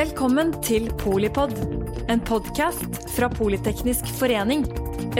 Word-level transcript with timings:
Velkommen 0.00 0.54
til 0.64 0.86
Polipod, 0.96 1.50
en 2.08 2.22
podkast 2.24 2.94
fra 3.12 3.26
Politeknisk 3.28 4.06
forening. 4.16 4.62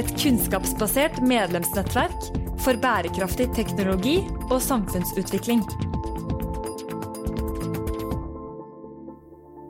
Et 0.00 0.08
kunnskapsbasert 0.14 1.18
medlemsnettverk 1.20 2.30
for 2.64 2.80
bærekraftig 2.80 3.50
teknologi 3.58 4.14
og 4.46 4.56
samfunnsutvikling. 4.64 5.60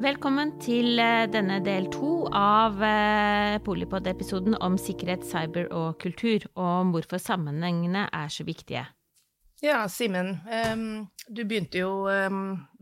Velkommen 0.06 0.54
til 0.62 1.02
eh, 1.02 1.26
denne 1.32 1.58
del 1.66 1.90
to 1.90 2.28
av 2.30 2.78
eh, 2.78 3.58
Polipod-episoden 3.66 4.60
om 4.62 4.78
sikkerhet, 4.78 5.26
cyber 5.26 5.72
og 5.74 5.98
kultur, 5.98 6.46
og 6.54 6.70
om 6.84 6.94
hvorfor 6.94 7.18
sammenhengene 7.18 8.06
er 8.14 8.30
så 8.30 8.46
viktige. 8.46 8.86
Ja, 9.60 9.84
Simen, 9.92 10.40
du 11.28 11.44
begynte 11.44 11.82
jo 11.82 12.08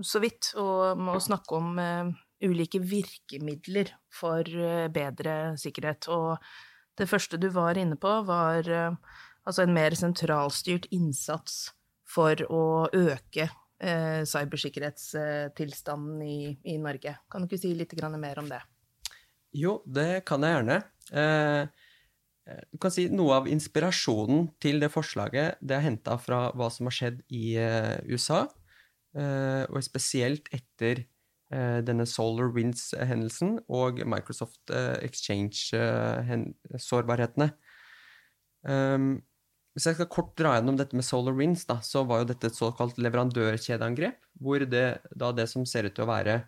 så 0.07 0.21
vidt 0.23 0.55
å, 0.55 0.95
å 0.95 1.19
snakke 1.19 1.59
om 1.59 1.75
ulike 2.39 2.79
virkemidler 2.79 3.91
for 4.15 4.47
uh, 4.47 4.87
bedre 4.95 5.59
sikkerhet. 5.59 6.07
Og 6.15 6.39
det 7.01 7.09
første 7.11 7.35
du 7.43 7.51
var 7.51 7.75
inne 7.83 7.99
på, 7.99 8.23
var 8.29 8.63
altså 8.69 9.65
en 9.65 9.75
mer 9.75 9.91
sentralstyrt 9.99 10.87
innsats 10.95 11.75
for 12.07 12.39
å 12.47 12.87
øke 12.95 13.51
cybersikkerhetstilstanden 13.79 16.23
i, 16.27 16.59
i, 16.67 16.79
Norge. 16.83 17.15
Kan 17.31 17.43
du 17.43 17.47
ikke 17.51 17.63
si 17.63 17.75
litt 17.79 17.95
mer 18.19 18.39
om 18.39 18.49
det? 18.51 18.59
Jo, 19.55 19.83
det 19.87 20.25
kan 20.27 20.43
jeg 20.43 20.53
gjerne. 20.57 20.83
Eh, 21.11 21.19
Eh, 21.19 21.67
du 22.73 22.79
kan 22.81 22.91
si 22.95 23.09
Noe 23.13 23.35
av 23.41 23.49
inspirasjonen 23.51 24.49
til 24.63 24.81
det 24.83 24.91
forslaget 24.95 25.49
det 25.61 25.75
er 25.77 25.85
henta 25.85 26.15
fra 26.21 26.53
hva 26.57 26.69
som 26.73 26.87
har 26.89 26.95
skjedd 26.97 27.19
i 27.35 27.57
uh, 27.61 27.97
USA, 28.09 28.41
uh, 29.19 29.65
og 29.69 29.85
spesielt 29.87 30.47
etter 30.55 30.97
denne 31.49 32.05
Solar 32.05 32.53
Winds-hendelsen 32.53 33.65
og 33.73 34.05
Microsoft 34.05 34.69
Exchange-sårbarhetene. 34.69 37.49
Um, 38.69 39.25
hvis 39.73 39.89
jeg 39.89 39.97
skal 39.97 40.13
kort 40.13 40.37
dra 40.37 40.53
gjennom 40.59 40.77
dette 40.77 40.93
med 40.93 41.09
Solar 41.09 41.33
Winds, 41.39 41.65
da, 41.65 41.81
så 41.81 42.05
var 42.05 42.21
jo 42.21 42.29
dette 42.35 42.45
et 42.51 42.59
såkalt 42.59 43.01
leverandørkjedeangrep, 43.01 44.21
hvor 44.45 44.61
det, 44.69 45.01
da 45.09 45.33
det 45.33 45.49
som 45.49 45.65
ser 45.65 45.89
ut 45.89 45.97
til 45.97 46.05
å 46.05 46.13
være 46.13 46.45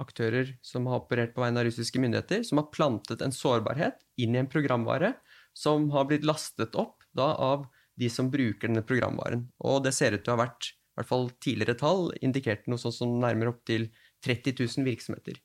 aktører 0.00 0.54
som 0.64 0.86
har 0.90 1.02
operert 1.02 1.34
på 1.34 1.42
vegne 1.44 1.60
av 1.60 1.68
russiske 1.68 2.00
myndigheter, 2.00 2.42
som 2.46 2.60
har 2.60 2.70
plantet 2.74 3.22
en 3.22 3.34
sårbarhet 3.34 4.00
inn 4.22 4.36
i 4.36 4.40
en 4.40 4.50
programvare 4.50 5.14
som 5.56 5.90
har 5.92 6.08
blitt 6.08 6.26
lastet 6.26 6.76
opp 6.80 7.04
da, 7.12 7.34
av 7.36 7.66
de 8.00 8.08
som 8.10 8.30
bruker 8.32 8.70
denne 8.70 8.84
programvaren. 8.86 9.46
Og 9.68 9.82
det 9.84 9.92
ser 9.96 10.16
ut 10.16 10.24
til 10.24 10.32
å 10.32 10.38
ha 10.38 10.46
vært, 10.46 10.72
i 10.72 11.00
hvert 11.00 11.10
fall 11.10 11.28
tidligere 11.44 11.78
tall, 11.80 12.06
indikert 12.24 12.68
noe 12.70 12.80
sånt 12.80 12.96
som 12.96 13.18
nærmere 13.20 13.52
opp 13.52 13.64
til 13.68 13.90
30 14.24 14.56
000 14.60 14.88
virksomheter. 14.88 15.40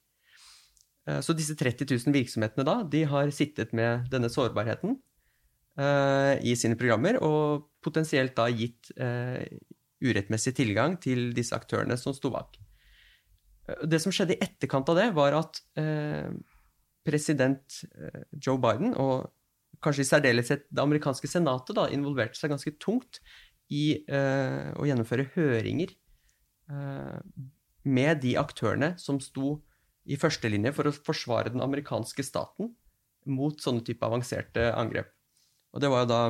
Eh, 1.08 1.20
så 1.24 1.36
disse 1.36 1.58
30 1.60 1.90
000 1.92 2.16
virksomhetene 2.16 2.68
da, 2.68 2.80
de 2.84 3.04
har 3.10 3.34
sittet 3.36 3.74
med 3.78 4.08
denne 4.12 4.32
sårbarheten 4.32 4.98
uh, 5.80 6.36
i 6.44 6.56
sine 6.60 6.78
programmer, 6.80 7.20
og 7.24 7.68
potensielt 7.84 8.36
da 8.38 8.48
gitt 8.52 8.92
uh, 9.00 9.44
urettmessig 10.04 10.56
tilgang 10.58 10.98
til 11.02 11.32
disse 11.36 11.56
aktørene 11.58 11.98
som 12.00 12.16
sto 12.16 12.32
bak. 12.34 12.58
Det 13.68 14.00
som 14.00 14.14
skjedde 14.16 14.38
i 14.38 14.44
etterkant 14.44 14.88
av 14.94 15.00
det, 15.00 15.10
var 15.16 15.36
at 15.36 15.60
eh, 15.80 16.30
president 17.08 17.82
eh, 17.92 18.24
Joe 18.40 18.60
Biden, 18.64 18.94
og 18.96 19.28
kanskje 19.84 20.06
i 20.06 20.10
særdeleshet 20.10 20.66
det 20.72 20.84
amerikanske 20.84 21.30
senatet, 21.30 21.76
da, 21.78 21.88
involverte 21.94 22.40
seg 22.40 22.54
ganske 22.54 22.74
tungt 22.82 23.22
i 23.74 24.00
eh, 24.08 24.72
å 24.80 24.88
gjennomføre 24.88 25.28
høringer 25.36 25.92
eh, 25.92 27.20
med 27.88 28.24
de 28.24 28.36
aktørene 28.40 28.94
som 29.02 29.20
sto 29.24 29.58
i 30.08 30.16
førstelinje 30.20 30.72
for 30.76 30.88
å 30.88 30.96
forsvare 30.96 31.52
den 31.52 31.64
amerikanske 31.64 32.24
staten 32.24 32.72
mot 33.28 33.60
sånne 33.60 33.84
type 33.84 34.08
avanserte 34.08 34.70
angrep. 34.72 35.12
Og 35.76 35.84
det 35.84 35.92
var 35.92 36.06
jo 36.06 36.12
da 36.14 36.22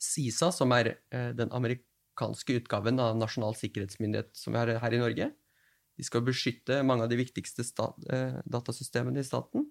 CISA, 0.00 0.50
som 0.54 0.74
er 0.74 0.96
eh, 1.14 1.30
den 1.38 1.52
amerikanske 1.54 2.58
utgaven 2.58 2.98
av 3.02 3.14
Nasjonal 3.18 3.54
sikkerhetsmyndighet 3.58 4.34
som 4.36 4.56
vi 4.56 4.62
har 4.62 4.74
her 4.82 4.96
i 4.96 5.02
Norge 5.02 5.30
de 6.00 6.06
skal 6.06 6.24
beskytte 6.24 6.80
mange 6.86 7.04
av 7.04 7.12
de 7.12 7.18
viktigste 7.20 7.64
eh, 8.12 8.40
datasystemene 8.48 9.20
i 9.20 9.26
staten. 9.26 9.66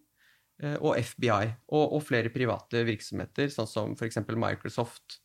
Eh, 0.61 0.77
og 0.77 0.99
FBI, 0.99 1.55
og, 1.71 1.95
og, 1.97 2.03
flere 2.05 2.31
private 2.33 2.83
virksomheter, 2.87 3.49
sånn 3.53 3.69
som 3.69 3.95
f.eks. 3.97 4.21
Microsoft. 4.29 5.19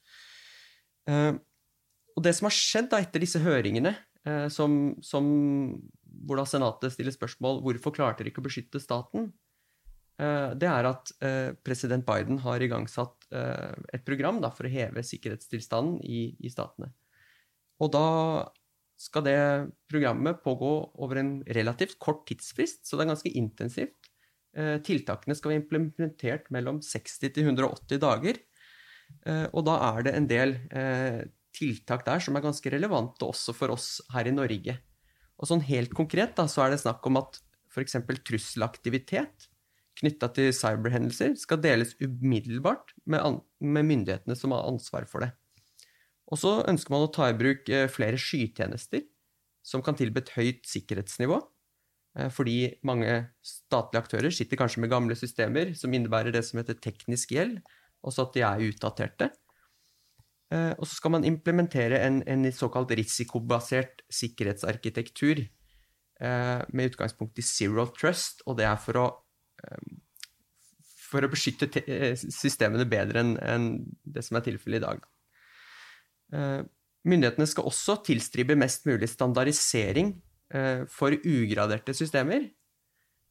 Eh, 1.10 1.34
og 2.14 2.24
det 2.24 2.32
som 2.38 2.48
har 2.48 2.56
skjedd 2.56 2.92
da 2.92 3.02
etter 3.02 3.22
disse 3.22 3.42
høringene, 3.42 3.96
som, 4.48 4.94
som, 5.04 5.26
hvor 6.24 6.38
da 6.40 6.46
Senatet 6.48 6.94
stiller 6.94 7.12
spørsmål 7.12 7.58
hvorfor 7.60 7.92
klarte 7.92 8.22
dere 8.22 8.30
ikke 8.30 8.40
å 8.40 8.46
beskytte 8.46 8.80
staten, 8.80 9.26
det 10.16 10.68
er 10.70 10.88
at 10.88 11.10
president 11.66 12.06
Biden 12.08 12.38
har 12.40 12.64
igangsatt 12.64 13.26
et 13.34 14.06
program 14.06 14.38
da, 14.40 14.48
for 14.54 14.64
å 14.64 14.72
heve 14.72 15.04
sikkerhetstilstanden 15.04 15.98
i, 16.08 16.22
i 16.40 16.54
statene. 16.54 16.88
Og 17.84 17.92
da 17.92 18.06
skal 19.00 19.24
det 19.26 19.38
programmet 19.90 20.42
pågå 20.44 20.72
over 21.02 21.20
en 21.20 21.36
relativt 21.56 21.98
kort 22.02 22.24
tidsfrist, 22.28 22.84
så 22.86 22.96
det 22.96 23.04
er 23.04 23.12
ganske 23.12 23.32
intensivt. 23.36 24.10
Eh, 24.54 24.76
tiltakene 24.86 25.34
skal 25.34 25.52
være 25.52 25.62
implementert 25.64 26.50
mellom 26.54 26.80
60 26.84 27.32
til 27.34 27.48
180 27.48 28.02
dager. 28.02 28.38
Eh, 29.26 29.46
og 29.50 29.64
da 29.66 29.78
er 29.90 30.06
det 30.06 30.14
en 30.14 30.28
del 30.30 30.56
eh, 30.70 31.24
tiltak 31.54 32.04
der 32.06 32.22
som 32.22 32.36
er 32.36 32.44
ganske 32.44 32.70
relevante 32.72 33.26
også 33.26 33.54
for 33.56 33.74
oss 33.74 33.98
her 34.14 34.30
i 34.30 34.34
Norge. 34.34 34.78
Og 35.38 35.50
sånn 35.50 35.64
helt 35.66 35.94
konkret 35.96 36.36
da, 36.38 36.46
så 36.50 36.64
er 36.64 36.74
det 36.74 36.82
snakk 36.84 37.04
om 37.10 37.18
at 37.20 37.40
f.eks. 37.74 37.98
trusselaktivitet 38.22 39.48
knytta 39.98 40.30
til 40.34 40.50
cyberhendelser 40.54 41.34
skal 41.38 41.60
deles 41.62 41.94
umiddelbart 42.02 42.94
med, 43.10 43.40
med 43.62 43.88
myndighetene 43.90 44.36
som 44.38 44.54
har 44.54 44.66
ansvar 44.70 45.06
for 45.10 45.26
det. 45.26 45.32
Og 46.34 46.40
så 46.40 46.56
ønsker 46.66 46.90
man 46.90 47.06
å 47.06 47.12
ta 47.14 47.28
i 47.30 47.36
bruk 47.38 47.68
eh, 47.70 47.86
flere 47.90 48.18
skytjenester 48.18 49.04
som 49.64 49.84
kan 49.86 49.94
tilby 49.96 50.20
et 50.20 50.32
høyt 50.34 50.66
sikkerhetsnivå. 50.66 51.38
Eh, 52.18 52.30
fordi 52.34 52.74
mange 52.86 53.20
statlige 53.46 54.02
aktører 54.02 54.34
sitter 54.34 54.58
kanskje 54.58 54.82
med 54.82 54.90
gamle 54.90 55.16
systemer 55.18 55.72
som 55.78 55.94
innebærer 55.94 56.34
det 56.34 56.42
som 56.48 56.58
heter 56.58 56.80
teknisk 56.82 57.36
gjeld, 57.36 57.60
også 58.04 58.26
at 58.26 58.34
de 58.34 58.44
er 58.48 58.66
utdaterte. 58.66 59.30
Eh, 60.50 60.72
og 60.74 60.88
så 60.88 60.98
skal 60.98 61.14
man 61.14 61.28
implementere 61.28 62.02
en, 62.02 62.20
en 62.26 62.50
såkalt 62.52 62.96
risikobasert 62.98 64.04
sikkerhetsarkitektur 64.12 65.46
med 66.24 66.92
utgangspunkt 66.92 67.40
i 67.42 67.42
zero 67.42 67.88
trust, 67.90 68.38
og 68.46 68.54
det 68.60 68.64
er 68.68 68.76
for 68.80 68.96
å, 69.00 69.06
for 71.10 71.26
å 71.26 71.28
beskytte 71.28 71.66
systemene 72.14 72.86
bedre 72.88 73.24
enn 73.42 73.66
det 74.06 74.22
som 74.22 74.38
er 74.38 74.44
tilfellet 74.46 74.78
i 74.78 74.84
dag. 74.86 75.02
Eh, 76.32 76.62
myndighetene 77.04 77.46
skal 77.48 77.68
også 77.68 77.98
tilstribe 78.06 78.56
mest 78.58 78.86
mulig 78.88 79.10
standardisering 79.12 80.14
eh, 80.54 80.84
for 80.90 81.16
ugraderte 81.20 81.94
systemer. 81.96 82.48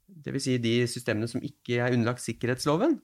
Dvs. 0.07 0.45
Si 0.45 0.59
de 0.61 0.75
systemene 0.89 1.29
som 1.29 1.43
ikke 1.43 1.79
er 1.79 1.95
underlagt 1.95 2.23
sikkerhetsloven. 2.25 2.99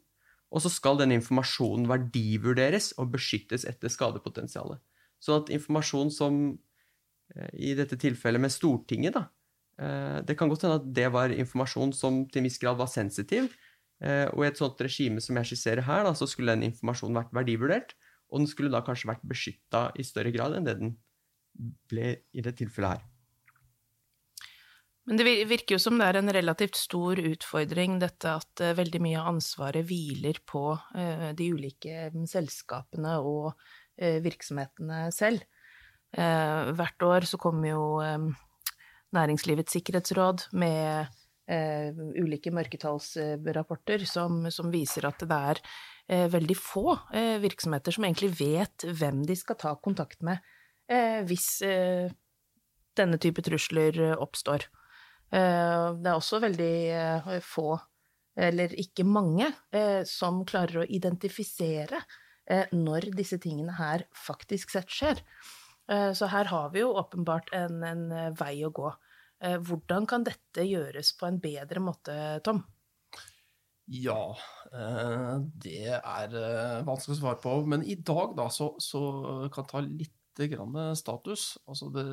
Og 0.49 0.63
så 0.66 0.72
skal 0.73 0.97
denne 0.97 1.17
informasjonen 1.19 1.88
verdivurderes 1.89 2.91
og 3.01 3.11
beskyttes 3.13 3.67
etter 3.69 3.91
skadepotensialet. 3.94 4.81
Sånn 5.22 5.44
at 5.44 5.51
informasjon 5.53 6.13
som 6.13 6.39
eh, 7.35 7.51
i 7.69 7.73
dette 7.78 7.99
tilfellet 7.99 8.41
med 8.41 8.53
Stortinget, 8.53 9.17
da, 9.17 9.28
det 10.28 10.35
kan 10.35 10.49
godt 10.51 10.66
hende 10.66 10.75
at 10.81 10.88
det 10.91 11.05
var 11.07 11.31
informasjon 11.31 11.94
som 11.95 12.17
til 12.28 12.41
en 12.41 12.47
viss 12.49 12.57
grad 12.59 12.75
var 12.75 12.89
sensitiv. 12.91 13.45
Og 14.03 14.41
i 14.44 14.47
et 14.49 14.59
sånt 14.59 14.81
regime 14.83 15.22
som 15.23 15.38
jeg 15.39 15.47
skisserer 15.47 15.85
her, 15.88 16.01
da, 16.03 16.11
så 16.11 16.28
skulle 16.28 16.51
den 16.51 16.66
informasjonen 16.67 17.16
vært 17.16 17.31
verdivurdert. 17.38 17.94
Og 18.29 18.44
den 18.44 18.50
skulle 18.50 18.73
da 18.73 18.84
kanskje 18.85 19.12
vært 19.12 19.25
beskytta 19.28 19.90
i 19.97 20.06
større 20.06 20.34
grad 20.35 20.57
enn 20.57 20.67
det 20.67 20.78
den 20.79 20.97
ble 21.90 22.11
i 22.31 22.43
det 22.46 22.55
tilfellet 22.59 22.97
her. 22.97 23.08
Men 25.09 25.17
det 25.17 25.26
virker 25.49 25.73
jo 25.73 25.81
som 25.81 25.97
det 25.97 26.05
er 26.05 26.20
en 26.20 26.29
relativt 26.29 26.78
stor 26.78 27.17
utfordring, 27.17 27.97
dette 28.02 28.29
at 28.29 28.61
uh, 28.61 28.76
veldig 28.78 28.99
mye 29.02 29.17
av 29.17 29.31
ansvaret 29.31 29.87
hviler 29.90 30.37
på 30.46 30.64
uh, 30.78 31.29
de 31.34 31.47
ulike 31.49 32.11
um, 32.14 32.28
selskapene 32.29 33.16
og 33.26 33.47
uh, 33.55 34.20
virksomhetene 34.26 35.08
selv. 35.16 35.47
hvert 36.09 37.03
år 37.05 37.26
så 37.29 37.37
kommer 37.37 37.70
jo 37.70 37.84
Næringslivets 39.14 39.76
sikkerhetsråd 39.76 40.47
med 40.58 41.05
ulike 41.49 42.51
mørketallsrapporter 42.53 44.03
som, 44.05 44.43
som, 44.53 44.69
viser 44.69 45.07
at 45.09 45.23
det 45.25 45.40
er 45.49 45.61
eh, 46.05 46.28
veldig 46.29 46.57
få 46.57 46.93
eh, 47.09 47.37
virksomheter 47.41 47.96
som 47.96 48.05
egentlig 48.05 48.35
vet 48.37 48.85
hvem 48.85 49.23
de 49.25 49.37
skal 49.40 49.57
ta 49.57 49.73
kontakt 49.81 50.22
med 50.25 50.37
eh, 50.90 51.22
hvis 51.28 51.61
eh, 51.66 52.09
denne 52.97 53.19
type 53.22 53.43
trusler 53.46 53.99
eh, 54.09 54.17
oppstår. 54.17 54.66
Eh, 55.31 55.85
det 55.99 56.09
er 56.09 56.16
også 56.16 56.41
veldig 56.43 57.41
få, 57.46 57.78
eller 58.40 58.73
ikke 58.79 59.05
mange, 59.05 59.49
som 60.07 60.43
klarer 60.47 60.81
å 60.81 60.87
identifisere 60.87 61.99
når 62.73 63.11
disse 63.13 63.37
tingene 63.41 63.75
her 63.78 64.05
faktisk 64.16 64.72
sett 64.73 64.90
skjer. 64.90 65.19
Så 66.16 66.29
her 66.31 66.47
har 66.49 66.72
vi 66.73 66.81
jo 66.81 66.93
åpenbart 66.97 67.52
en, 67.53 67.84
en 67.85 68.34
vei 68.40 68.55
å 68.66 68.72
gå. 68.73 68.87
Hvordan 69.40 70.08
kan 70.09 70.26
dette 70.28 70.66
gjøres 70.68 71.14
på 71.16 71.30
en 71.30 71.40
bedre 71.40 71.80
måte, 71.84 72.14
Tom? 72.44 72.59
Ja, 73.90 74.36
det 75.64 75.96
er 75.96 76.36
vanskelig 76.86 77.16
å 77.16 77.20
svare 77.22 77.40
på. 77.41 77.53
Men 77.66 77.86
i 77.88 77.96
dag 78.06 78.36
da, 78.38 78.50
så, 78.53 78.74
så 78.84 79.02
kan 79.50 79.64
jeg 79.64 79.72
ta 79.72 79.84
litt 79.86 80.16
status. 81.00 81.46
Altså 81.68 81.90
det, 81.96 82.06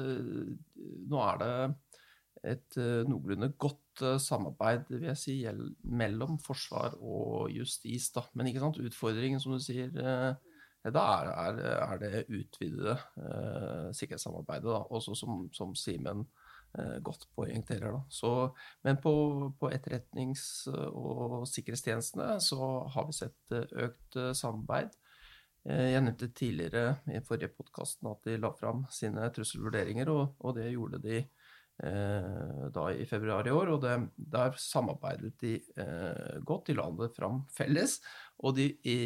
nå 1.11 1.21
er 1.27 1.43
det 1.43 1.51
et 2.55 2.79
noenlunde 3.11 3.53
godt 3.59 4.07
samarbeid 4.23 4.87
vil 4.93 5.07
jeg 5.11 5.21
si, 5.21 5.37
mellom 5.83 6.39
forsvar 6.43 6.97
og 7.01 7.51
justis. 7.53 8.09
Da. 8.15 8.25
Men 8.35 8.49
ikke 8.51 8.63
sant, 8.63 8.81
utfordringen, 8.87 9.43
som 9.43 9.59
du 9.59 9.63
sier, 9.63 9.93
da 10.95 11.05
er, 11.19 11.31
er, 11.35 11.61
er 11.83 12.01
det 12.03 12.25
utvidede 12.31 12.95
eh, 13.19 13.89
sikkerhetssamarbeidet, 13.97 14.69
da, 14.71 14.83
også 14.95 15.17
som, 15.19 15.47
som 15.55 15.75
Simen 15.79 16.23
eh, 16.23 16.46
godt 17.05 17.27
poengterer. 17.35 17.93
Da. 17.93 18.03
Så, 18.13 18.31
men 18.87 19.01
på, 19.03 19.13
på 19.61 19.71
etterretnings- 19.73 20.67
og 20.71 21.47
sikkerhetstjenestene 21.51 22.37
så 22.45 22.71
har 22.93 23.09
vi 23.09 23.17
sett 23.17 23.57
eh, 23.57 23.67
økt 23.87 24.19
eh, 24.21 24.33
samarbeid. 24.37 24.95
Eh, 25.69 25.91
jeg 25.95 26.05
nevnte 26.05 26.31
tidligere 26.37 27.01
i 27.13 27.23
forrige 27.27 27.55
podkast 27.57 28.05
at 28.07 28.29
de 28.29 28.39
la 28.43 28.53
fram 28.57 28.85
sine 28.93 29.29
trusselvurderinger, 29.35 30.13
og, 30.13 30.37
og 30.45 30.57
det 30.59 30.71
gjorde 30.73 31.03
de 31.05 31.19
eh, 31.23 32.65
da 32.77 32.87
i 32.93 33.09
februar 33.09 33.49
i 33.49 33.55
år. 33.55 33.75
og 33.77 33.83
det, 33.85 33.97
Der 34.17 34.57
samarbeidet 34.61 35.37
de 35.43 35.59
godt. 36.45 36.69
De 36.69 36.79
la 36.79 36.91
det 37.03 37.13
fram 37.17 37.45
felles. 37.57 38.01
Og 38.45 38.57
de 38.59 38.71
i, 38.85 38.99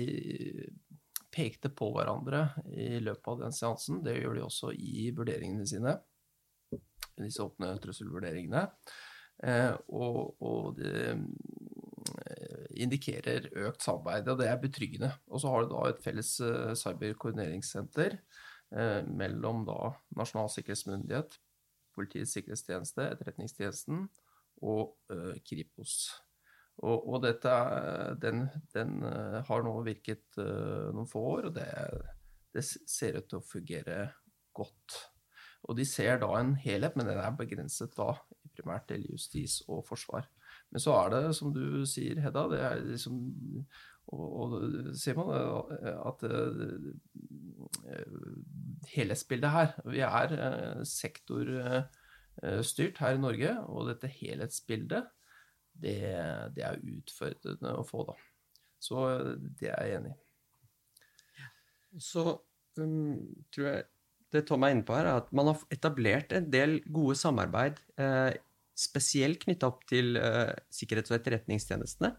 pekte 1.31 1.71
på 1.71 1.91
hverandre 1.95 2.49
i 2.75 2.99
løpet 3.03 3.29
av 3.31 3.45
den 3.45 3.55
seansen. 3.55 4.01
Det 4.05 4.17
gjør 4.19 4.39
de 4.39 4.47
også 4.47 4.73
i 4.75 5.11
vurderingene 5.15 5.67
sine, 5.69 5.95
disse 7.27 7.45
åpne 7.45 7.73
trusselvurderingene. 7.83 8.67
Eh, 9.47 9.73
og, 9.97 10.37
og, 10.45 10.77
det 10.77 10.95
eh, 11.11 12.65
indikerer 12.85 13.51
økt 13.67 13.85
samarbeid, 13.85 14.29
og 14.29 14.41
det 14.41 14.49
er 14.51 14.61
betryggende. 14.61 15.13
Og 15.33 15.43
så 15.43 15.53
har 15.53 15.65
du 15.65 15.75
da 15.75 15.85
et 15.89 16.03
felles 16.05 16.37
eh, 16.45 16.73
cyberkoordineringssenter 16.79 18.21
mellom 18.71 19.65
da 19.67 19.89
Nasjonal 20.15 20.47
sikkerhetsmyndighet, 20.55 21.33
Politiets 21.97 22.37
sikkerhetstjeneste, 22.37 23.03
Etterretningstjenesten 23.17 24.05
og 24.63 24.95
eh, 25.11 25.41
Kripos. 25.47 25.97
Og, 26.81 27.09
og 27.13 27.25
dette, 27.25 27.55
den, 28.23 28.47
den, 28.73 29.03
har 29.45 29.65
nå 29.67 29.73
virket 29.85 30.39
uh, 30.41 30.89
noen 30.95 31.09
få 31.11 31.21
år, 31.35 31.49
og 31.51 31.59
det, 31.59 31.67
det, 32.57 32.63
ser 32.65 33.19
ut 33.19 33.27
til 33.29 33.37
å 33.37 33.45
fungere 33.45 33.99
godt. 34.57 34.97
Og 35.69 35.77
de 35.77 35.85
ser 35.87 36.19
da 36.23 36.29
en 36.39 36.55
helhet, 36.59 36.97
men 36.97 37.07
den 37.09 37.19
er 37.21 37.37
begrenset 37.37 37.97
da 37.99 38.15
primært 38.57 38.87
til 38.91 39.07
justis 39.11 39.55
og 39.69 39.87
forsvar. 39.89 40.25
Men 40.71 40.81
så 40.83 40.91
er 40.97 41.07
det, 41.15 41.37
som 41.37 41.49
du 41.55 41.87
sier, 41.89 42.21
Hedda, 42.23 42.43
det 42.51 42.61
er 42.67 42.75
liksom 42.93 43.15
Og, 44.11 44.29
og 44.43 44.49
ser 44.99 45.15
man 45.15 45.29
at 45.31 46.23
uh, 46.27 46.91
helhetsbildet 48.91 49.51
her 49.55 49.71
Vi 49.87 50.03
er 50.03 50.35
uh, 50.35 50.83
sektorstyrt 50.83 52.99
her 52.99 53.15
i 53.15 53.23
Norge, 53.23 53.55
og 53.69 53.87
dette 53.87 54.11
helhetsbildet 54.11 55.07
det, 55.81 55.97
det 56.57 56.65
er 56.67 56.83
utfordrende 56.83 57.79
å 57.79 57.85
få, 57.87 58.03
da. 58.09 58.15
Så 58.83 58.97
det 59.61 59.71
er 59.71 59.85
jeg 59.87 59.97
enig 60.01 60.11
i. 60.11 60.19
Så 62.03 62.43
um, 62.81 63.15
tror 63.53 63.67
jeg 63.69 63.85
det 64.35 64.45
Tom 64.49 64.65
er 64.65 64.75
inne 64.75 64.87
på 64.87 64.95
her, 64.95 65.09
er 65.09 65.21
at 65.25 65.31
man 65.35 65.51
har 65.51 65.63
etablert 65.75 66.33
en 66.37 66.49
del 66.53 66.79
gode 66.93 67.17
samarbeid, 67.19 67.81
eh, 68.01 68.33
spesielt 68.79 69.43
knytta 69.43 69.69
opp 69.69 69.85
til 69.91 70.17
eh, 70.21 70.55
sikkerhets- 70.73 71.13
og 71.13 71.19
etterretningstjenestene 71.19 72.15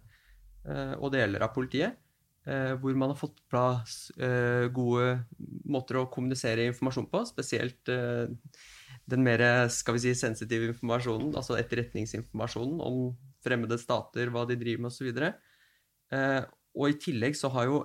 eh, 0.67 0.93
og 0.99 1.13
deler 1.15 1.45
av 1.45 1.53
politiet, 1.55 1.97
eh, 2.45 2.73
hvor 2.81 2.97
man 2.99 3.13
har 3.13 3.19
fått 3.19 3.39
på 3.39 3.55
plass 3.55 3.95
eh, 4.19 4.67
gode 4.75 5.23
måter 5.65 6.01
å 6.01 6.09
kommunisere 6.11 6.67
informasjon 6.69 7.09
på, 7.11 7.23
spesielt 7.31 7.91
eh, 7.91 8.29
den 9.11 9.25
mer 9.25 9.41
skal 9.73 9.97
vi 9.97 10.05
si, 10.05 10.15
sensitive 10.15 10.69
informasjonen, 10.69 11.33
altså 11.35 11.57
etterretningsinformasjonen 11.59 12.83
om 12.85 13.01
fremmede 13.41 13.79
stater, 13.81 14.29
hva 14.29 14.45
de 14.47 14.59
driver 14.59 14.85
med 14.85 14.91
osv. 14.91 15.09
Eh, 16.11 16.41
og 16.77 16.91
i 16.91 16.99
tillegg 17.01 17.35
så 17.39 17.49
har 17.55 17.71
jo 17.71 17.79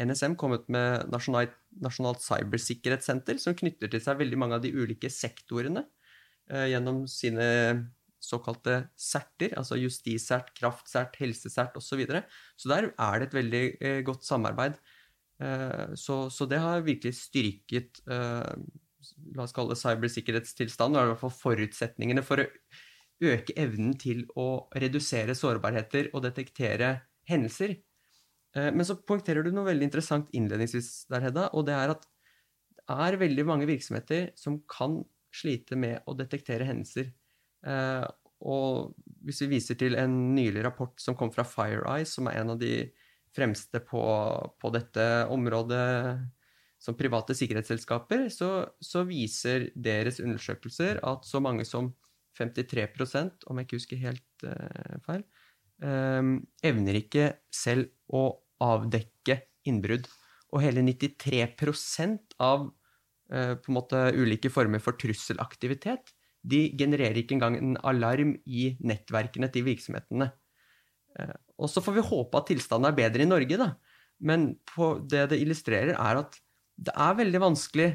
NSM 0.00 0.36
kommet 0.38 0.68
med 0.72 1.08
nasjonalt, 1.12 1.54
nasjonalt 1.82 2.22
cybersikkerhetssenter, 2.24 3.40
som 3.42 3.56
knytter 3.58 3.90
til 3.90 4.02
seg 4.02 4.20
veldig 4.20 4.38
mange 4.40 4.58
av 4.58 4.64
de 4.64 4.72
ulike 4.72 5.10
sektorene 5.12 5.84
eh, 6.50 6.70
gjennom 6.72 7.02
sine 7.10 7.48
såkalte 8.20 8.82
serter, 9.00 9.54
altså 9.56 9.78
justissert, 9.80 10.52
kraftsert, 10.56 11.16
helsesert 11.20 11.76
osv. 11.80 11.88
Så, 11.88 11.98
videre. 12.00 12.24
så 12.56 12.72
der 12.72 12.90
er 12.92 13.18
det 13.18 13.28
et 13.30 13.38
veldig 13.40 13.64
eh, 13.80 14.00
godt 14.06 14.26
samarbeid. 14.28 14.78
Eh, 15.42 15.96
så, 15.98 16.22
så, 16.32 16.46
det 16.48 16.60
har 16.62 16.86
virkelig 16.86 17.16
styrket 17.22 18.04
la 18.06 19.44
oss 19.44 19.54
kalle 19.56 19.76
cybersikkerhetstilstanden, 19.78 21.00
i 21.00 21.12
hvert 21.12 21.22
fall 21.22 21.32
forutsetningene 21.32 22.24
for 22.26 22.42
å 22.42 22.48
øke 23.20 23.54
evnen 23.60 23.94
til 24.00 24.24
å 24.38 24.68
redusere 24.80 25.36
sårbarheter 25.36 26.10
og 26.14 26.24
detektere 26.24 26.92
hendelser. 27.28 27.78
Eh, 28.56 28.70
men 28.74 28.86
så 28.86 28.98
poengterer 28.98 29.46
du 29.46 29.52
noe 29.54 29.68
veldig 29.68 29.86
interessant 29.86 30.30
innledningsvis 30.36 31.10
der, 31.10 31.28
Hedda, 31.28 31.48
og 31.54 31.66
det 31.68 31.76
er 31.76 31.94
at 31.94 32.06
det 32.80 32.96
er 33.06 33.20
veldig 33.20 33.44
mange 33.46 33.68
virksomheter 33.70 34.32
som 34.38 34.58
kan 34.70 34.98
slite 35.30 35.78
med 35.78 36.00
å 36.10 36.16
detektere 36.18 36.66
hendelser. 36.66 37.12
Eh, 37.66 38.06
og 38.40 38.96
hvis 39.26 39.44
vi 39.44 39.52
viser 39.54 39.78
til 39.78 39.94
en 40.00 40.34
nylig 40.34 40.64
rapport 40.64 40.96
som 41.02 41.14
kom 41.18 41.30
fra 41.34 41.44
FireEye, 41.46 42.08
som 42.08 42.26
er 42.26 42.40
en 42.40 42.54
av 42.56 42.60
de 42.60 42.74
fremste 43.36 43.82
på, 43.86 44.02
på 44.58 44.70
dette 44.74 45.06
området 45.30 45.86
som 46.80 46.96
private 46.96 47.36
sikkerhetsselskaper, 47.36 48.26
så, 48.32 48.50
så, 48.80 49.04
viser 49.06 49.68
deres 49.76 50.18
undersøkelser 50.24 51.02
at 51.06 51.28
så 51.28 51.42
mange 51.44 51.66
som 51.68 51.92
53 52.38 52.86
om 53.50 53.58
jeg 53.58 53.66
ikke 53.66 53.76
husker 53.76 54.00
helt 54.00 54.46
uh, 54.48 54.96
feil, 55.04 55.24
evner 55.80 56.98
ikke 57.00 57.26
selv 57.54 57.88
å 58.12 58.28
avdekke 58.60 59.38
innbrudd. 59.68 60.08
Og 60.50 60.64
hele 60.64 60.82
93 60.84 61.44
av 62.42 62.66
uh, 62.66 63.54
på 63.56 63.70
en 63.70 63.76
måte 63.76 64.00
ulike 64.16 64.50
former 64.52 64.82
for 64.82 64.98
trusselaktivitet 65.00 66.12
de 66.40 66.70
genererer 66.78 67.20
ikke 67.20 67.36
engang 67.36 67.58
en 67.58 67.76
alarm 67.84 68.34
i 68.48 68.70
nettverkene 68.80 69.50
til 69.52 69.66
virksomhetene. 69.68 70.30
Uh, 71.18 71.36
og 71.60 71.70
så 71.70 71.82
får 71.84 71.98
vi 71.98 72.06
håpe 72.10 72.40
at 72.40 72.50
tilstanden 72.50 72.90
er 72.90 72.96
bedre 72.96 73.26
i 73.26 73.28
Norge, 73.28 73.60
da. 73.60 73.74
Men 74.20 74.54
det 75.08 75.26
det 75.32 75.40
illustrerer, 75.40 75.94
er 75.96 76.22
at 76.22 76.36
det 76.80 76.92
er 76.96 77.18
veldig 77.18 77.40
vanskelig, 77.42 77.90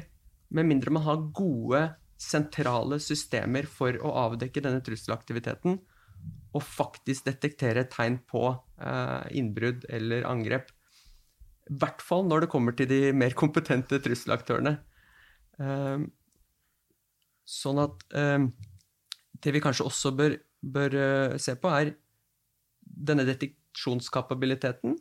med 0.54 0.68
mindre 0.68 0.92
man 0.94 1.02
har 1.02 1.24
gode 1.34 1.80
sentrale 2.22 3.00
systemer 3.02 3.66
for 3.68 3.98
å 3.98 4.12
avdekke 4.22 4.62
denne 4.62 4.82
trusselaktiviteten 4.86 5.80
og 6.56 6.64
faktisk 6.64 7.26
detektere 7.28 7.84
tegn 7.92 8.18
på 8.28 8.48
eh, 8.80 9.24
innbrudd 9.38 9.86
eller 9.92 10.26
angrep. 10.28 10.70
I 11.66 11.78
hvert 11.80 12.04
fall 12.04 12.26
når 12.28 12.44
det 12.44 12.52
kommer 12.52 12.76
til 12.76 12.88
de 12.90 13.00
mer 13.16 13.34
kompetente 13.36 13.98
trusselaktørene. 14.02 14.76
Eh, 15.60 16.06
sånn 17.46 17.82
at 17.82 18.06
eh, 18.16 18.48
det 19.42 19.54
vi 19.54 19.62
kanskje 19.62 19.88
også 19.88 20.14
bør, 20.16 20.38
bør 20.62 20.96
se 21.42 21.56
på, 21.60 21.70
er 21.70 21.92
denne 22.80 23.26
deteksjonskapabiliteten. 23.28 24.96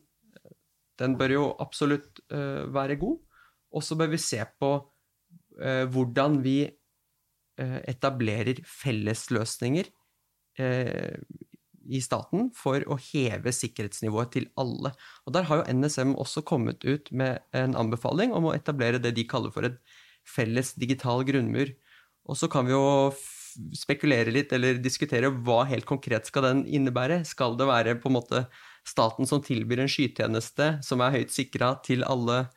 Den 0.99 1.15
bør 1.19 1.31
jo 1.31 1.45
absolutt 1.63 2.19
være 2.27 2.97
god. 2.99 3.15
Og 3.75 3.83
så 3.83 3.95
bør 3.99 4.11
vi 4.11 4.19
se 4.21 4.39
på 4.59 4.69
hvordan 5.55 6.37
vi 6.43 6.57
etablerer 7.55 8.59
fellesløsninger 8.67 9.87
i 10.59 12.01
staten 12.01 12.49
for 12.57 12.81
å 12.89 12.97
heve 13.11 13.53
sikkerhetsnivået 13.53 14.33
til 14.33 14.47
alle. 14.57 14.91
Og 15.25 15.33
Der 15.35 15.47
har 15.49 15.61
jo 15.61 15.73
NSM 15.73 16.15
også 16.17 16.41
kommet 16.41 16.85
ut 16.85 17.11
med 17.11 17.41
en 17.53 17.75
anbefaling 17.75 18.33
om 18.33 18.49
å 18.49 18.55
etablere 18.55 19.01
det 19.01 19.15
de 19.15 19.27
kaller 19.29 19.53
for 19.53 19.67
et 19.67 19.77
felles 20.25 20.73
digital 20.73 21.23
grunnmur. 21.27 21.73
Og 22.25 22.37
så 22.37 22.49
kan 22.49 22.65
vi 22.65 22.73
jo 22.73 23.13
spekulere 23.75 24.33
litt 24.33 24.51
eller 24.55 24.81
diskutere 24.81 25.29
hva 25.29 25.63
helt 25.69 25.85
konkret 25.87 26.27
skal 26.27 26.49
den 26.49 26.65
innebære. 26.65 27.23
Skal 27.27 27.55
det 27.59 27.69
være 27.69 27.97
på 28.01 28.09
en 28.09 28.17
måte 28.17 28.45
staten 28.85 29.29
som 29.29 29.43
tilbyr 29.43 29.83
en 29.83 29.91
skytjeneste 29.91 30.75
som 30.85 31.01
er 31.01 31.19
høyt 31.19 31.33
sikra 31.33 31.75
til 31.85 32.03
alle, 32.03 32.47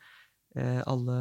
eh, 0.55 0.81
alle 0.89 1.19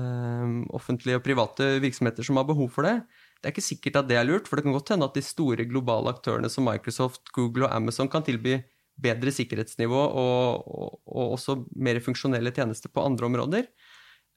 offentlige 0.75 1.21
og 1.21 1.25
private 1.25 1.77
virksomheter 1.85 2.27
som 2.27 2.41
har 2.41 2.49
behov 2.49 2.73
for 2.73 2.89
det? 2.89 3.03
Det 3.39 3.49
er 3.49 3.55
ikke 3.55 3.69
sikkert 3.69 4.01
at 4.01 4.09
det 4.11 4.19
er 4.19 4.27
lurt, 4.27 4.49
for 4.51 4.59
det 4.59 4.67
kan 4.67 4.75
godt 4.75 4.91
hende 4.95 5.07
at 5.07 5.15
de 5.15 5.23
store 5.23 5.67
globale 5.71 6.11
aktørene 6.11 6.51
som 6.51 6.67
Microsoft, 6.67 7.31
Google 7.37 7.69
og 7.69 7.75
Amazon 7.77 8.11
kan 8.11 8.27
tilby 8.27 8.59
bedre 8.99 9.31
sikkerhetsnivå 9.31 9.99
og, 9.99 10.67
og, 10.67 10.95
og 11.07 11.35
også 11.37 11.61
mer 11.79 12.01
funksjonelle 12.03 12.51
tjenester 12.55 12.91
på 12.91 13.05
andre 13.07 13.29
områder. 13.29 13.69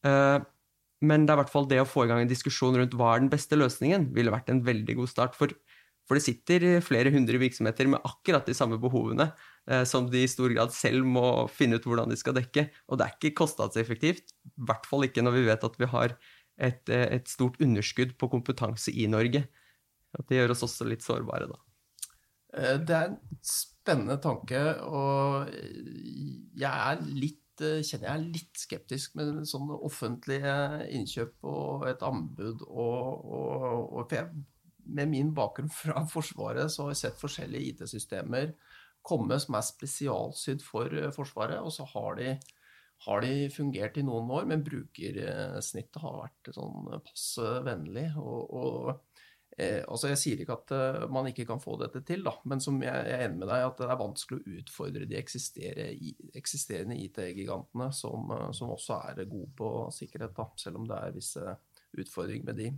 Uh, 0.06 0.38
men 1.02 1.26
det 1.26 1.34
er 1.34 1.40
hvert 1.42 1.54
fall 1.54 1.68
det 1.70 1.82
å 1.82 1.90
få 1.90 2.06
i 2.06 2.12
gang 2.12 2.22
en 2.24 2.30
diskusjon 2.30 2.78
rundt 2.78 2.94
hva 2.98 3.16
er 3.16 3.24
den 3.24 3.32
beste 3.32 3.58
løsningen, 3.58 4.12
ville 4.14 4.34
vært 4.34 4.52
en 4.54 4.62
veldig 4.66 5.00
god 5.00 5.10
start. 5.10 5.38
For, 5.38 5.54
for 6.06 6.18
det 6.18 6.26
sitter 6.28 6.66
flere 6.86 7.14
hundre 7.14 7.42
virksomheter 7.42 7.90
med 7.90 8.06
akkurat 8.06 8.46
de 8.46 8.54
samme 8.58 8.78
behovene, 8.82 9.32
eh, 9.66 9.82
som 9.90 10.12
de 10.12 10.22
i 10.22 10.30
stor 10.30 10.54
grad 10.54 10.74
selv 10.78 11.08
må 11.10 11.48
finne 11.50 11.80
ut 11.80 11.88
hvordan 11.90 12.14
de 12.14 12.20
skal 12.22 12.38
dekke. 12.38 12.68
Og 12.86 13.02
det 13.02 13.08
er 13.08 13.18
ikke 13.18 13.34
kostnadseffektivt, 13.42 14.36
i 14.46 14.68
hvert 14.70 14.86
fall 14.90 15.10
ikke 15.10 15.26
når 15.26 15.40
vi 15.40 15.48
vet 15.50 15.66
at 15.72 15.82
vi 15.82 15.90
har 15.90 16.14
et, 16.58 16.90
eh, 16.90 17.08
et 17.18 17.28
stort 17.28 17.60
underskudd 17.62 18.18
på 18.20 18.30
kompetanse 18.32 18.94
i 18.94 19.08
Norge. 19.08 19.46
At 20.18 20.28
det 20.28 20.42
gjør 20.42 20.56
oss 20.56 20.66
også 20.68 20.88
litt 20.90 21.06
sårbare, 21.06 21.48
da. 21.52 21.60
Eh, 22.54 22.78
det 22.84 22.96
er 22.96 23.12
en 23.12 23.20
spennende 23.46 24.18
tanke, 24.22 24.60
og 24.84 25.52
jeg 25.52 26.72
er 26.72 27.06
litt 27.08 27.38
kjenner 27.62 28.08
jeg 28.08 28.16
er 28.16 28.22
litt 28.34 28.58
skeptisk 28.58 29.18
med 29.20 29.44
sånne 29.46 29.76
offentlige 29.86 30.54
innkjøp 30.98 31.46
og 31.46 31.84
et 31.92 32.02
anbud. 32.02 32.64
Og, 32.66 33.28
og, 33.38 34.00
og 34.02 34.16
med 34.90 35.12
min 35.12 35.30
bakgrunn 35.38 35.70
fra 35.70 36.02
Forsvaret 36.10 36.72
så 36.74 36.88
har 36.88 36.96
jeg 36.96 37.02
sett 37.04 37.22
forskjellige 37.22 37.76
IT-systemer 37.76 38.56
komme 39.06 39.38
som 39.42 39.58
er 39.58 39.68
spesialsydd 39.68 40.64
for 40.66 40.96
Forsvaret, 41.14 41.62
og 41.62 41.74
så 41.74 41.86
har 41.94 42.18
de 42.18 42.34
har 43.02 43.22
de 43.22 43.50
fungert 43.50 43.98
i 43.98 44.04
noen 44.06 44.30
år, 44.30 44.46
men 44.50 44.64
brukersnittet 44.66 46.02
har 46.04 46.20
vært 46.20 46.52
sånn 46.54 46.90
passe 47.02 47.54
vennlig. 47.66 48.06
Og, 48.22 48.52
og 48.54 48.90
eh, 49.58 49.82
altså 49.82 50.12
Jeg 50.12 50.20
sier 50.22 50.44
ikke 50.44 50.58
at 50.60 50.74
uh, 50.76 51.08
man 51.10 51.32
ikke 51.32 51.48
kan 51.50 51.62
få 51.64 51.80
dette 51.82 52.04
til, 52.06 52.22
da, 52.28 52.36
men 52.46 52.62
som 52.62 52.78
jeg, 52.84 52.94
jeg 53.10 53.16
er 53.18 53.26
enig 53.26 53.42
med 53.42 53.50
deg 53.50 53.66
at 53.66 53.82
det 53.82 53.88
er 53.88 54.02
vanskelig 54.04 54.38
å 54.38 54.60
utfordre 54.60 55.08
de 55.10 55.18
eksisterende 55.18 57.00
IT-gigantene, 57.08 57.90
som, 57.98 58.30
uh, 58.30 58.52
som, 58.54 58.74
også 58.76 59.00
er 59.10 59.24
gode 59.24 59.50
på 59.58 59.72
sikkerhet, 59.98 60.36
da, 60.38 60.46
selv 60.62 60.84
om 60.84 60.86
det 60.92 61.00
er 61.00 61.16
visse 61.16 61.56
utfordringer 61.98 62.52
med 62.52 62.62
de. 62.62 62.70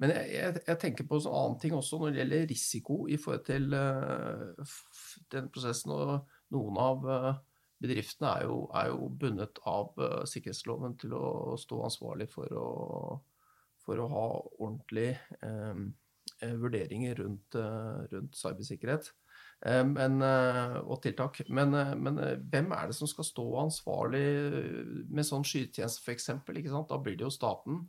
Men 0.00 0.14
jeg, 0.16 0.26
jeg, 0.32 0.64
jeg, 0.64 0.80
tenker 0.80 1.06
på 1.06 1.20
en 1.20 1.22
sånn 1.22 1.38
annen 1.38 1.62
ting 1.62 1.76
også 1.76 2.00
når 2.00 2.10
det 2.10 2.22
gjelder 2.22 2.50
risiko 2.50 2.98
i 3.06 3.20
forhold 3.20 3.46
til 3.46 3.78
uh, 3.78 4.74
den 5.30 5.52
prosessen. 5.54 5.94
og 5.94 6.36
Noen 6.50 6.82
av 6.82 7.06
bedriftene 7.80 8.34
er 8.36 8.48
jo, 8.48 8.58
er 8.76 8.90
jo 8.92 9.08
bundet 9.20 9.60
av 9.68 9.94
uh, 10.00 10.20
sikkerhetsloven 10.28 10.96
til 11.00 11.14
å 11.16 11.56
stå 11.60 11.80
ansvarlig 11.86 12.28
for 12.32 12.52
å, 12.56 12.66
for 13.84 14.02
å 14.02 14.10
ha 14.12 14.26
ordentlige 14.58 15.18
um, 15.46 15.90
vurderinger 16.40 17.18
rundt, 17.20 17.56
uh, 17.56 18.04
rundt 18.12 18.36
cybersikkerhet 18.36 19.10
um, 19.66 19.96
og 20.84 21.00
tiltak. 21.04 21.42
Men, 21.48 21.76
men, 22.00 22.20
hvem 22.52 22.70
er 22.76 22.90
det 22.90 22.98
som 23.00 23.10
skal 23.10 23.28
stå 23.28 23.46
ansvarlig 23.64 24.26
med 25.08 25.28
sånn 25.28 25.46
skytjeneste, 25.46 26.04
f.eks.? 26.04 26.30
Da 26.88 27.00
blir 27.00 27.16
det 27.16 27.26
jo 27.28 27.34
staten. 27.34 27.84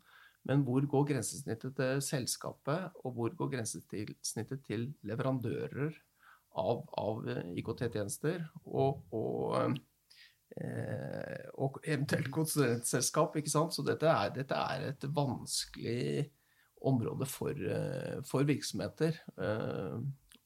Men 0.47 0.63
hvor 0.65 0.81
går 0.89 1.11
grensesnittet 1.11 1.75
til 1.77 1.99
selskapet, 2.01 2.95
og 3.05 3.13
hvor 3.13 3.35
går 3.37 3.51
grensesnittet 3.59 4.63
til 4.65 4.87
leverandører 5.05 5.93
av, 6.59 6.83
av 6.99 7.29
IKT-tjenester, 7.55 8.43
og, 8.65 9.03
og, 9.15 9.77
eh, 10.57 11.47
og, 11.55 11.79
eventuelt 11.85 12.31
konsulentselskap. 12.33 13.37
ikke 13.37 13.53
sant? 13.53 13.75
Så 13.75 13.85
dette 13.87 14.09
er, 14.09 14.33
dette 14.35 14.57
er 14.57 14.89
et 14.91 15.07
vanskelig 15.15 16.27
område 16.81 17.27
for, 17.29 17.55
eh, 17.55 18.19
for 18.27 18.47
virksomheter. 18.47 19.21
Eh, 19.37 20.01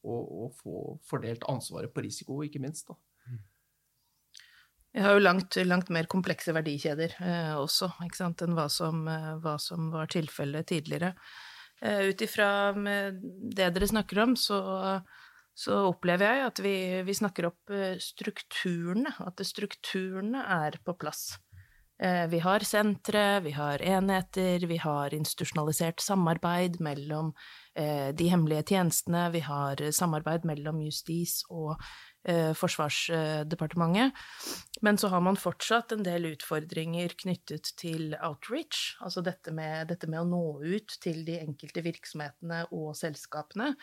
å 0.06 0.52
få 0.54 1.00
fordelt 1.10 1.48
ansvaret 1.50 1.90
på 1.90 2.04
risiko, 2.06 2.44
ikke 2.46 2.62
minst. 2.62 2.92
da. 2.92 3.00
Vi 4.96 5.02
har 5.04 5.18
jo 5.18 5.26
langt, 5.26 5.58
langt 5.68 5.90
mer 5.92 6.08
komplekse 6.08 6.54
verdikjeder 6.56 7.18
eh, 7.20 7.56
også, 7.60 7.90
enn 8.00 8.54
hva 8.56 8.70
som, 8.72 9.02
eh, 9.12 9.34
hva 9.44 9.58
som 9.60 9.90
var 9.92 10.08
tilfellet 10.08 10.70
tidligere. 10.72 11.10
Eh, 11.82 12.08
Ut 12.08 12.22
ifra 12.24 12.72
det 12.72 13.74
dere 13.76 13.90
snakker 13.92 14.22
om, 14.24 14.38
så 14.40 14.60
så 15.56 15.78
opplever 15.88 16.28
jeg 16.28 16.46
at 16.50 16.62
vi, 16.64 16.76
vi 17.08 17.16
snakker 17.16 17.48
opp 17.48 17.72
eh, 17.72 17.96
strukturene, 18.04 19.16
at 19.24 19.40
strukturene 19.48 20.44
er 20.52 20.76
på 20.84 20.98
plass. 21.00 21.38
Eh, 22.04 22.26
vi 22.28 22.42
har 22.44 22.66
sentre, 22.68 23.40
vi 23.40 23.54
har 23.56 23.80
enheter, 23.80 24.66
vi 24.68 24.82
har 24.84 25.16
institusjonalisert 25.16 26.04
samarbeid 26.04 26.82
mellom 26.84 27.32
eh, 27.72 28.12
de 28.12 28.28
hemmelige 28.34 28.66
tjenestene, 28.74 29.30
vi 29.32 29.46
har 29.48 29.80
samarbeid 29.96 30.44
mellom 30.48 30.84
justis 30.84 31.42
og 31.50 31.80
Forsvarsdepartementet. 32.26 34.18
Men 34.82 34.98
så 34.98 35.12
har 35.14 35.22
man 35.22 35.38
fortsatt 35.38 35.92
en 35.94 36.02
del 36.02 36.26
utfordringer 36.32 37.14
knyttet 37.22 37.70
til 37.78 38.16
outreach, 38.18 38.96
altså 38.98 39.22
dette 39.22 39.54
med, 39.54 39.92
dette 39.92 40.10
med 40.10 40.24
å 40.24 40.26
nå 40.32 40.40
ut 40.66 40.96
til 41.04 41.22
de 41.28 41.36
enkelte 41.44 41.84
virksomhetene 41.86 42.64
og 42.74 42.96
selskapene. 42.98 43.76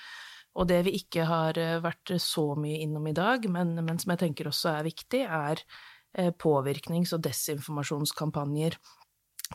Og 0.59 0.69
det 0.69 0.83
vi 0.87 0.97
ikke 1.01 1.27
har 1.29 1.59
eh, 1.61 1.81
vært 1.83 2.15
så 2.21 2.53
mye 2.61 2.83
innom 2.85 3.07
i 3.09 3.17
dag, 3.17 3.47
men, 3.53 3.75
men 3.81 4.01
som 4.01 4.13
jeg 4.13 4.23
tenker 4.27 4.51
også 4.51 4.75
er 4.75 4.89
viktig, 4.89 5.23
er 5.25 5.63
eh, 6.19 6.33
påvirknings- 6.33 7.15
og 7.17 7.23
desinformasjonskampanjer. 7.25 8.77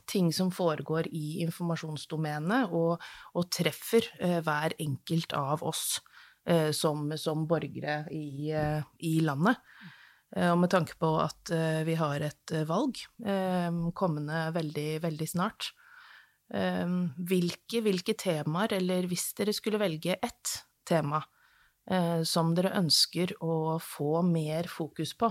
Ting 0.10 0.32
som 0.34 0.50
foregår 0.54 1.10
i 1.10 1.42
informasjonsdomenet 1.46 2.74
og, 2.76 3.04
og 3.38 3.50
treffer 3.54 4.10
eh, 4.22 4.40
hver 4.46 4.78
enkelt 4.82 5.38
av 5.38 5.66
oss 5.66 6.00
som, 6.72 7.10
som, 7.20 7.42
borgere 7.44 8.06
i, 8.16 8.54
i 9.04 9.10
landet. 9.20 9.58
Og 10.32 10.54
med 10.62 10.70
tanke 10.72 10.94
på 10.96 11.10
at 11.20 11.52
vi 11.84 11.98
har 12.00 12.24
et 12.24 12.54
valg 12.70 13.02
kommende 14.00 14.46
veldig, 14.56 14.86
veldig 15.04 15.28
snart. 15.28 15.68
Hvilke, 16.48 17.82
hvilke 17.84 18.16
temaer, 18.16 18.78
eller 18.80 19.10
hvis 19.12 19.26
dere 19.36 19.52
skulle 19.58 19.82
velge 19.84 20.16
ett, 20.24 20.54
tema 20.88 21.22
eh, 21.92 22.22
som 22.28 22.54
dere 22.56 22.76
ønsker 22.80 23.36
å 23.44 23.78
få 23.84 24.22
mer 24.28 24.70
fokus 24.72 25.14
på 25.20 25.30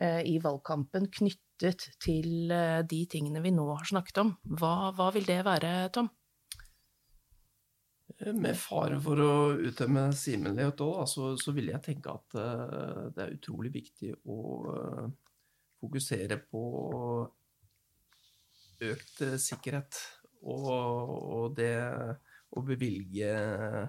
eh, 0.00 0.22
i 0.28 0.36
valgkampen 0.42 1.10
knyttet 1.12 1.88
til 2.02 2.52
eh, 2.52 2.82
de 2.88 3.02
tingene 3.10 3.42
vi 3.44 3.54
nå 3.54 3.66
har 3.72 3.88
snakket 3.88 4.22
om. 4.24 4.36
Hva, 4.60 4.92
hva 4.96 5.10
vil 5.14 5.28
det 5.28 5.42
være, 5.46 5.74
Tom? 5.94 6.10
Med 8.16 8.56
fare 8.56 8.96
for 9.02 9.20
å 9.20 9.32
utømme 9.60 10.08
Simen 10.16 10.56
litt 10.56 10.80
òg, 10.80 11.02
så, 11.10 11.34
så 11.36 11.52
vil 11.52 11.68
jeg 11.68 11.82
tenke 11.84 12.14
at 12.14 12.36
uh, 12.38 13.00
det 13.12 13.20
er 13.20 13.34
utrolig 13.34 13.74
viktig 13.74 14.14
å 14.32 14.36
uh, 14.70 15.02
fokusere 15.82 16.38
på 16.48 16.62
økt 18.86 19.20
sikkerhet. 19.42 20.00
Og, 20.46 20.70
og, 20.70 21.58
det 21.58 21.74
å 22.56 22.62
bevilge 22.64 23.34
Eh, 23.36 23.88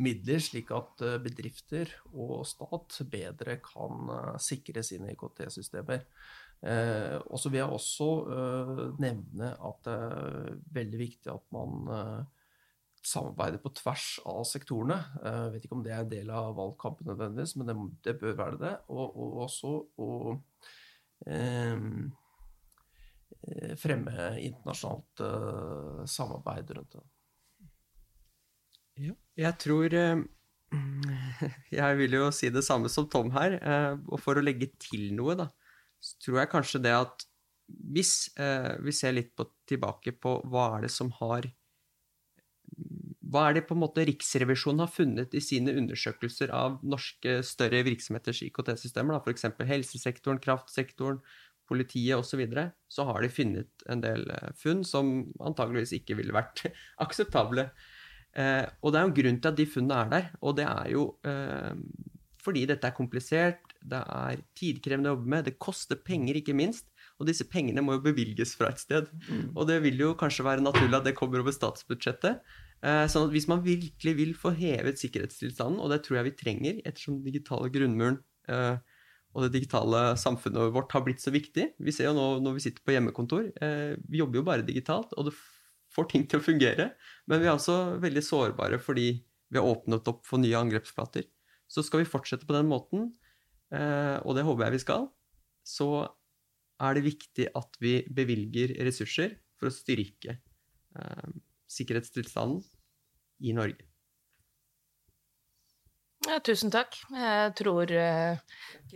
midler, 0.00 0.40
slik 0.42 0.72
at 0.74 1.02
eh, 1.06 1.18
bedrifter 1.22 1.90
og 2.12 2.44
stat 2.48 3.00
bedre 3.10 3.58
kan 3.62 4.10
eh, 4.16 4.38
sikre 4.42 4.82
sine 4.86 5.12
IKT-systemer. 5.14 6.08
og 6.64 7.36
så 7.36 7.50
vil 7.50 7.58
jeg 7.58 7.76
også 7.76 8.06
nevne 8.96 9.50
at 9.52 9.80
det 9.84 9.94
er 9.94 10.54
veldig 10.72 10.98
viktig 10.98 11.28
at 11.28 11.44
man 11.52 11.90
samarbeider 13.04 13.60
på 13.60 13.72
tvers 13.76 14.06
av 14.24 14.46
sektorene. 14.48 14.96
Jeg 15.20 15.50
vet 15.52 15.66
ikke 15.66 15.76
om 15.76 15.82
det 15.84 15.92
er 15.92 16.00
en 16.06 16.14
del 16.14 16.30
av 16.32 16.54
valgkampen 16.56 17.10
nødvendigvis, 17.10 17.52
men 17.60 17.68
det, 17.68 17.76
det 18.06 18.16
bør 18.22 18.38
være 18.38 18.60
det. 18.62 18.72
Og, 18.88 19.12
og 19.12 19.42
også 19.44 19.74
å 20.00 20.08
eh, 23.44 23.76
fremme 23.80 24.30
internasjonalt 24.40 25.24
eh, 25.28 26.04
samarbeid 26.08 26.72
rundt 26.78 26.96
det. 26.96 27.04
Ja, 29.00 29.14
jeg 29.38 29.58
tror 29.62 29.94
eh, 29.98 30.22
Jeg 31.78 31.98
vil 31.98 32.16
jo 32.18 32.30
si 32.34 32.50
det 32.54 32.64
samme 32.66 32.90
som 32.92 33.08
Tom 33.10 33.32
her. 33.34 33.58
Eh, 33.58 33.92
og 34.08 34.20
for 34.22 34.38
å 34.38 34.44
legge 34.44 34.70
til 34.80 35.10
noe, 35.16 35.36
da, 35.38 35.48
så 36.02 36.18
tror 36.22 36.42
jeg 36.42 36.52
kanskje 36.52 36.82
det 36.84 36.94
at 36.96 37.26
hvis 37.94 38.28
eh, 38.36 38.74
vi 38.84 38.92
ser 38.92 39.14
litt 39.16 39.32
på, 39.36 39.46
tilbake 39.68 40.12
på 40.20 40.36
hva 40.52 40.74
er 40.76 40.84
det 40.84 40.92
som 40.92 41.08
har 41.22 41.48
Hva 43.24 43.46
er 43.48 43.56
det 43.56 43.62
på 43.66 43.72
en 43.74 43.80
måte 43.80 44.04
Riksrevisjonen 44.04 44.82
har 44.84 44.92
funnet 44.92 45.32
i 45.34 45.40
sine 45.42 45.72
undersøkelser 45.72 46.52
av 46.54 46.76
norske 46.84 47.38
større 47.46 47.80
virksomheters 47.86 48.42
IKT-systemer, 48.46 49.16
f.eks. 49.24 49.48
helsesektoren, 49.64 50.42
kraftsektoren, 50.44 51.22
politiet 51.66 52.18
osv., 52.18 52.28
så, 52.28 52.38
videre, 52.42 52.66
så 52.86 53.08
har 53.08 53.24
de 53.24 53.32
funnet 53.32 53.86
en 53.90 54.04
del 54.04 54.28
funn 54.60 54.84
som 54.84 55.14
antageligvis 55.40 55.96
ikke 55.96 56.18
ville 56.20 56.36
vært 56.36 56.66
akseptable. 57.06 57.70
Eh, 58.34 58.64
og 58.82 58.92
det 58.92 58.98
er 58.98 59.04
jo 59.04 59.12
en 59.12 59.18
grunn 59.20 59.38
til 59.40 59.52
at 59.52 59.60
de 59.60 59.68
funnene 59.70 60.00
er 60.02 60.10
der, 60.10 60.26
og 60.42 60.56
det 60.58 60.66
er 60.66 60.90
jo 60.90 61.04
eh, 61.28 61.74
fordi 62.44 62.64
dette 62.68 62.88
er 62.88 62.96
komplisert, 62.96 63.72
det 63.84 64.00
er 64.00 64.42
tidkrevende 64.58 65.12
å 65.12 65.16
jobbe 65.16 65.30
med, 65.32 65.46
det 65.48 65.56
koster 65.62 66.00
penger, 66.00 66.40
ikke 66.40 66.56
minst. 66.56 66.90
Og 67.20 67.28
disse 67.28 67.46
pengene 67.48 67.82
må 67.84 67.96
jo 67.96 68.04
bevilges 68.04 68.56
fra 68.58 68.72
et 68.72 68.82
sted. 68.82 69.08
Mm. 69.28 69.52
Og 69.54 69.68
det 69.70 69.78
vil 69.84 70.00
jo 70.02 70.14
kanskje 70.18 70.46
være 70.46 70.64
naturlig 70.64 70.98
at 70.98 71.06
det 71.06 71.14
kommer 71.16 71.40
over 71.40 71.54
statsbudsjettet. 71.54 72.42
Eh, 72.84 73.04
sånn 73.08 73.28
at 73.28 73.32
hvis 73.32 73.46
man 73.48 73.62
virkelig 73.64 74.16
vil 74.18 74.34
få 74.36 74.52
hevet 74.58 75.00
sikkerhetstilstanden, 75.00 75.80
og 75.80 75.92
det 75.92 76.02
tror 76.04 76.18
jeg 76.18 76.28
vi 76.28 76.34
trenger 76.42 76.82
ettersom 76.82 77.20
den 77.20 77.30
digitale 77.30 77.70
grunnmuren 77.72 78.18
eh, 78.50 78.76
og 79.34 79.46
det 79.46 79.54
digitale 79.56 80.02
samfunnet 80.20 80.74
vårt 80.74 80.92
har 80.94 81.02
blitt 81.06 81.22
så 81.22 81.32
viktig. 81.34 81.70
Vi 81.82 81.94
ser 81.94 82.10
jo 82.10 82.16
nå 82.18 82.26
når 82.44 82.58
vi 82.58 82.64
sitter 82.66 82.84
på 82.84 82.94
hjemmekontor, 82.94 83.48
eh, 83.62 83.94
vi 84.10 84.20
jobber 84.20 84.40
jo 84.40 84.46
bare 84.46 84.66
digitalt, 84.66 85.14
og 85.16 85.30
det 85.30 85.34
får 85.94 86.10
ting 86.10 86.26
til 86.28 86.40
å 86.40 86.44
fungere. 86.44 86.90
Men 87.30 87.42
vi 87.42 87.48
er 87.48 87.54
også 87.54 88.00
veldig 88.02 88.24
sårbare 88.24 88.80
fordi 88.82 89.08
vi 89.54 89.60
har 89.60 89.68
åpnet 89.70 90.08
opp 90.10 90.24
for 90.26 90.42
nye 90.42 90.58
angrepsflater. 90.58 91.26
Så 91.70 91.84
skal 91.86 92.02
vi 92.02 92.10
fortsette 92.10 92.46
på 92.48 92.56
den 92.56 92.68
måten, 92.70 93.08
eh, 93.74 94.18
og 94.22 94.36
det 94.36 94.44
håper 94.46 94.66
jeg 94.66 94.76
vi 94.76 94.84
skal, 94.84 95.08
så 95.64 95.88
er 96.82 96.96
det 96.96 97.06
viktig 97.06 97.48
at 97.56 97.78
vi 97.80 97.96
bevilger 98.10 98.74
ressurser 98.84 99.38
for 99.58 99.70
å 99.70 99.74
styrke 99.74 100.36
eh, 100.36 101.34
sikkerhetstilstanden 101.70 102.62
i 103.46 103.54
Norge. 103.56 103.86
Ja, 106.24 106.38
tusen 106.40 106.72
takk. 106.72 106.96
Jeg 107.12 107.52
tror 107.60 107.90
eh, 107.92 108.40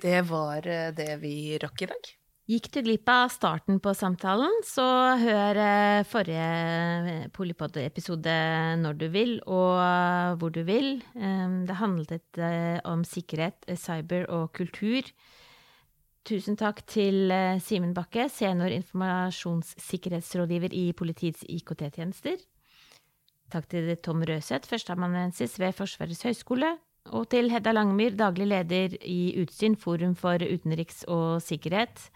det 0.03 0.21
var 0.31 0.67
det 0.97 1.13
vi 1.23 1.37
rakk 1.61 1.85
i 1.85 1.93
dag. 1.93 2.15
Gikk 2.49 2.71
du 2.73 2.79
glipp 2.81 3.05
av 3.13 3.29
starten 3.29 3.77
på 3.85 3.93
samtalen, 3.93 4.49
så 4.65 4.81
hør 5.21 5.59
eh, 5.61 6.01
forrige 6.09 7.29
Polipod-episode 7.37 8.37
når 8.81 8.97
du 8.97 9.05
vil 9.13 9.35
og 9.45 9.77
hvor 10.41 10.49
du 10.55 10.63
vil. 10.65 11.05
Det 11.13 11.77
handlet 11.77 12.41
om 12.89 13.05
sikkerhet, 13.05 13.69
cyber 13.77 14.25
og 14.33 14.49
kultur. 14.57 15.05
Tusen 16.25 16.57
takk 16.57 16.81
til 16.89 17.29
Simen 17.61 17.93
Bakke, 17.93 18.33
senior 18.33 18.73
informasjonssikkerhetsrådgiver 18.79 20.73
i 20.73 20.97
Politiets 20.97 21.45
IKT-tjenester. 21.45 22.41
Takk 23.53 23.69
til 23.69 23.93
Tom 24.01 24.25
Røseth, 24.25 24.69
førsteamanuensis 24.73 25.61
ved 25.61 25.77
Forsvarets 25.77 26.25
høgskole. 26.25 26.79
Og 27.17 27.29
til 27.33 27.49
Hedda 27.53 27.73
Langemyr, 27.73 28.17
daglig 28.17 28.49
leder 28.51 28.97
i 29.05 29.37
Utsyn, 29.41 29.77
Forum 29.77 30.15
for 30.17 30.37
utenriks 30.45 31.05
og 31.09 31.41
sikkerhet. 31.45 32.11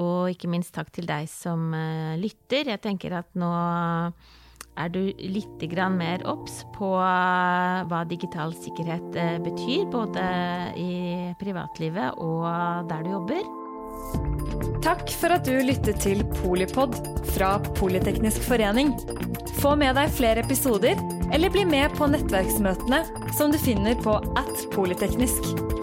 Og 0.00 0.30
ikke 0.32 0.48
minst 0.48 0.72
takk 0.76 0.92
til 0.94 1.08
deg 1.08 1.28
som 1.30 1.72
uh, 1.74 2.14
lytter. 2.20 2.70
Jeg 2.72 2.80
tenker 2.84 3.18
at 3.18 3.28
nå 3.36 3.50
er 4.72 4.88
du 4.88 5.02
litt 5.20 5.64
mer 5.92 6.22
obs 6.24 6.62
på 6.72 6.94
uh, 6.96 7.84
hva 7.90 8.04
digital 8.08 8.54
sikkerhet 8.56 9.18
uh, 9.18 9.38
betyr, 9.44 9.84
både 9.92 10.22
i 10.80 11.34
privatlivet 11.40 12.16
og 12.16 12.88
der 12.88 13.04
du 13.04 13.12
jobber. 13.18 13.44
Takk 14.82 15.12
for 15.14 15.30
at 15.30 15.46
du 15.46 15.60
lyttet 15.62 16.00
til 16.02 16.24
Polipod 16.40 16.96
fra 17.36 17.54
Politeknisk 17.78 18.42
forening. 18.48 18.96
Få 19.60 19.76
med 19.78 19.94
deg 19.94 20.10
flere 20.10 20.42
episoder, 20.42 20.98
eller 21.32 21.52
bli 21.54 21.62
med 21.68 21.94
på 21.94 22.08
nettverksmøtene 22.10 23.04
som 23.38 23.54
du 23.54 23.60
finner 23.62 23.94
på 24.02 24.18
at 24.40 24.66
polyteknisk. 24.74 25.81